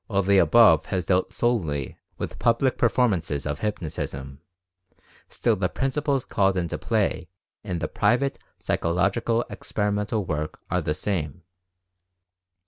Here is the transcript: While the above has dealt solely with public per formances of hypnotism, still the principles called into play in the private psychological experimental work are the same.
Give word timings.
While 0.07 0.23
the 0.23 0.39
above 0.39 0.87
has 0.87 1.05
dealt 1.05 1.31
solely 1.31 1.95
with 2.17 2.39
public 2.39 2.75
per 2.79 2.89
formances 2.89 3.45
of 3.45 3.59
hypnotism, 3.59 4.39
still 5.29 5.55
the 5.55 5.69
principles 5.69 6.25
called 6.25 6.57
into 6.57 6.79
play 6.79 7.27
in 7.63 7.77
the 7.77 7.87
private 7.87 8.39
psychological 8.57 9.45
experimental 9.47 10.25
work 10.25 10.57
are 10.71 10.81
the 10.81 10.95
same. 10.95 11.43